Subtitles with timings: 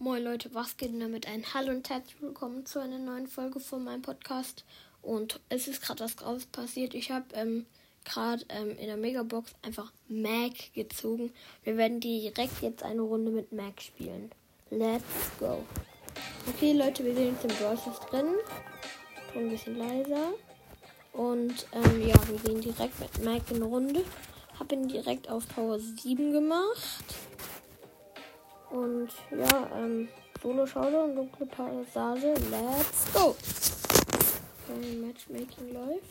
[0.00, 1.42] Moin Leute, was geht denn damit ein?
[1.54, 4.64] Hallo und herzlich willkommen zu einer neuen Folge von meinem Podcast.
[5.02, 6.94] Und es ist gerade was draus passiert.
[6.94, 7.66] Ich habe ähm,
[8.04, 11.32] gerade ähm, in der Megabox einfach Mac gezogen.
[11.64, 14.30] Wir werden direkt jetzt eine Runde mit Mac spielen.
[14.70, 15.02] Let's
[15.40, 15.64] go.
[16.46, 18.34] Okay Leute, wir sind jetzt im Browser drin.
[19.32, 20.32] Ton ein bisschen leiser.
[21.12, 24.04] Und ähm, ja, wir gehen direkt mit Mac in eine Runde.
[24.60, 27.04] Hab ihn direkt auf Power 7 gemacht.
[28.70, 30.08] Und ja, ähm,
[30.42, 33.34] Solo Showdown, dunkle Passage, let's go!
[34.68, 36.04] Okay, Matchmaking läuft.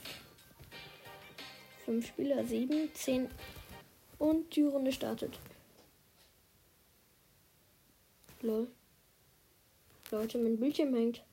[1.85, 3.29] Fünf Spieler, sieben, zehn
[4.17, 5.39] und die Runde startet.
[8.41, 8.67] Lol.
[10.11, 11.23] Leute, mein Bildschirm hängt.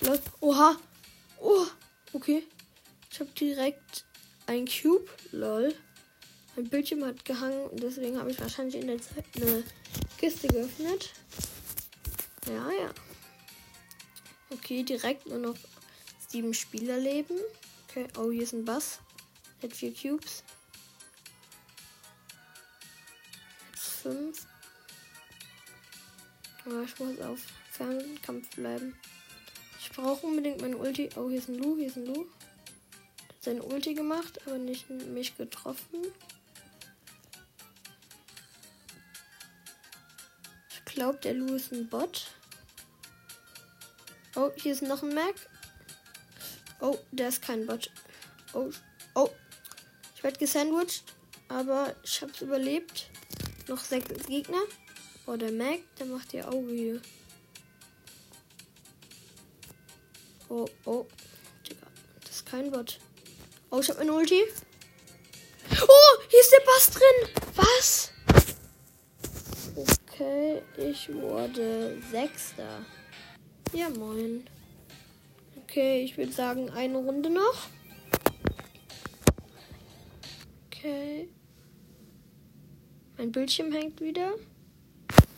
[0.00, 0.18] Lol.
[0.40, 0.76] Oha!
[1.38, 1.66] Oh!
[2.12, 2.42] Okay.
[3.10, 4.04] Ich habe direkt
[4.46, 5.08] ein Cube.
[5.32, 5.74] Lol.
[6.56, 9.64] Mein Bildschirm hat gehangen und deswegen habe ich wahrscheinlich in der Zeit eine
[10.18, 11.10] Kiste geöffnet.
[12.46, 12.90] Ja, ja.
[14.50, 15.56] Okay, direkt nur noch
[16.28, 17.38] sieben Spieler leben.
[17.88, 18.98] Okay, oh, hier ist ein Bass.
[19.62, 20.42] Hat vier Cubes.
[23.74, 24.46] Fünf.
[26.64, 28.96] Aber ich muss auf Fernkampf bleiben.
[29.78, 31.10] Ich brauche unbedingt meine Ulti.
[31.16, 32.26] Oh, hier ist ein Lu, hier ist ein Lu.
[33.28, 36.00] Hat seine Ulti gemacht, aber nicht mich getroffen.
[40.94, 42.26] Glaube, der Lu ist ein Bot.
[44.36, 45.34] Oh, hier ist noch ein Mac.
[46.80, 47.90] Oh, der ist kein Bot.
[48.52, 48.70] Oh,
[49.14, 49.30] oh.
[50.14, 51.04] Ich werde gesandwiched,
[51.48, 53.10] aber ich habe es überlebt.
[53.68, 54.62] Noch sechs Gegner.
[55.26, 57.02] Oh, der Mac, der macht ihr Auge hier.
[60.48, 61.06] Oh, oh.
[62.20, 62.98] Das ist kein Bot.
[63.70, 64.42] Oh, ich habe eine Ulti.
[65.82, 67.44] Oh, hier ist der Bass drin.
[67.54, 68.10] Was?
[70.20, 72.84] Okay, ich wurde Sechster.
[73.72, 74.46] Ja, moin.
[75.62, 77.68] Okay, ich würde sagen, eine Runde noch.
[80.66, 81.30] Okay.
[83.16, 84.34] Mein Bildschirm hängt wieder.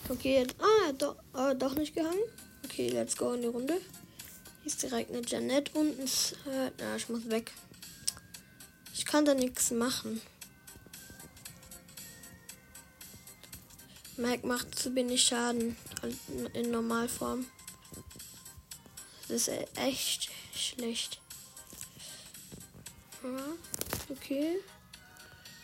[0.08, 0.56] Okay, jetzt.
[0.58, 2.18] Ah, doch, ah, doch nicht gehangen.
[2.64, 3.74] Okay, let's go in die Runde.
[3.74, 6.06] Hier ist direkt eine Janet und ein.
[6.52, 7.52] Äh, na, ich muss weg.
[8.92, 10.20] Ich kann da nichts machen.
[14.22, 15.76] Mike macht zu wenig Schaden
[16.52, 17.44] in Normalform.
[19.22, 21.20] Das ist echt schlecht.
[24.08, 24.60] Okay.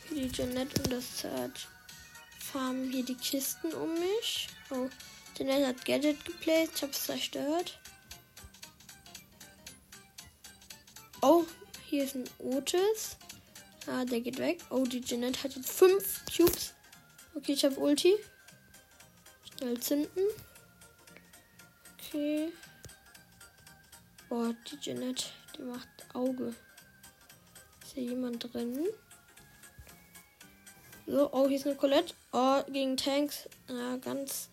[0.08, 1.68] Hier die Janet und das Zart
[2.40, 4.48] farmen hier die Kisten um mich.
[4.70, 4.88] Oh,
[5.36, 6.70] Janet hat Gadget geplayt.
[6.74, 7.78] Ich hab's zerstört.
[11.22, 11.44] Oh,
[11.86, 13.16] hier ist ein Otis.
[13.86, 14.60] Ah, der geht weg.
[14.70, 16.74] Oh, die Janet hat jetzt fünf Cubes.
[17.34, 18.14] Okay, ich habe Ulti.
[19.58, 20.24] Schnell zünden.
[21.94, 22.52] Okay.
[24.28, 26.54] Boah, die Janet, die macht Auge.
[27.82, 28.86] Ist hier jemand drin?
[31.06, 32.14] So, oh, hier ist eine Colette.
[32.32, 33.48] Oh, gegen Tanks.
[33.68, 34.48] Ja, ganz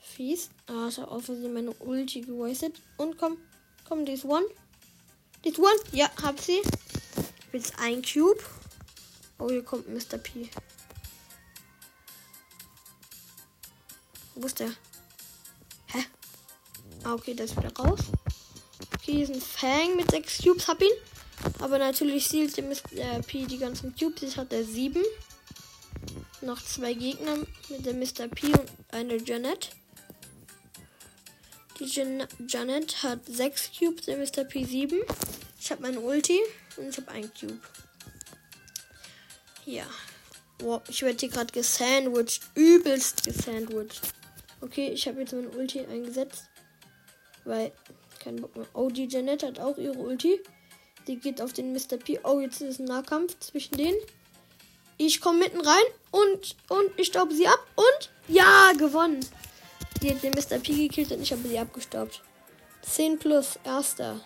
[0.00, 0.50] fies.
[0.68, 2.80] Ah, ich habe Versehen meine Ulti gewastet.
[2.98, 3.38] Und komm,
[3.88, 4.46] komm, die One.
[5.44, 5.80] Die ist One.
[5.90, 6.62] Ja, hab sie.
[7.52, 8.40] Jetzt ein Cube.
[9.40, 10.18] Oh, hier kommt Mr.
[10.18, 10.48] P.
[14.34, 14.70] Wo ist der?
[15.86, 16.04] Hä?
[17.04, 18.00] Ah, okay, der ist wieder raus.
[18.94, 20.66] Okay, hier ist ein Fang mit sechs Cubes.
[20.66, 20.90] Hab ihn.
[21.60, 23.22] Aber natürlich zielt der Mr.
[23.22, 24.22] P die ganzen Cubes.
[24.22, 25.02] Jetzt hat er sieben.
[26.40, 27.36] Noch zwei Gegner
[27.68, 28.28] mit der Mr.
[28.28, 29.70] P und eine Janet.
[31.78, 34.44] Die Jan Janet hat sechs Cubes, der Mr.
[34.44, 35.00] P sieben.
[35.60, 36.40] Ich habe meine Ulti
[36.76, 37.60] und ich habe einen Cube.
[39.66, 39.86] Ja.
[40.60, 42.42] Wow, ich werde hier gerade gesandwiched.
[42.54, 44.00] Übelst gesandwiched.
[44.64, 46.44] Okay, ich habe jetzt meine Ulti eingesetzt.
[47.44, 47.70] Weil,
[48.18, 48.66] kein Bock mehr.
[48.72, 50.40] Oh, die Janet hat auch ihre Ulti.
[51.06, 51.98] Die geht auf den Mr.
[51.98, 52.18] P.
[52.24, 53.98] Oh, jetzt ist ein Nahkampf zwischen denen.
[54.96, 57.58] Ich komme mitten rein und, und ich staube sie ab.
[57.76, 59.20] Und ja, gewonnen.
[60.00, 60.58] Die hat den Mr.
[60.58, 62.22] P gekillt und ich habe sie abgestaubt.
[62.80, 64.18] 10 plus, erster.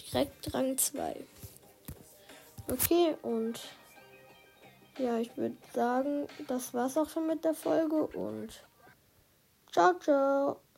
[0.00, 1.16] Direkt Rang 2.
[2.70, 3.58] Okay, und
[4.98, 8.50] ja, ich würde sagen, das war's auch schon mit der Folge und
[9.78, 10.58] 大丈。